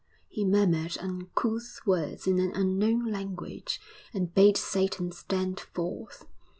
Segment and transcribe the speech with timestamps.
[0.27, 3.79] He murmured uncouth words in an unknown language,
[4.15, 6.25] and bade Satan stand forth....